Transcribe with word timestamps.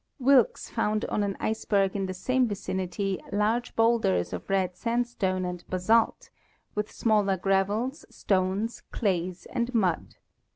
Wilkes 0.17 0.67
found 0.67 1.05
on 1.05 1.21
an 1.21 1.37
iceberg 1.39 1.95
in 1.95 2.07
the 2.07 2.13
same 2.15 2.47
vicinity 2.47 3.21
large 3.31 3.75
bowlders 3.75 4.33
of 4.33 4.49
red 4.49 4.75
sandstone 4.75 5.45
and 5.45 5.63
basalt, 5.69 6.31
with 6.73 6.91
smaller 6.91 7.37
gravels, 7.37 8.03
stones, 8.09 8.81
clays 8.91 9.45
and 9.53 9.71
mud. 9.75 10.15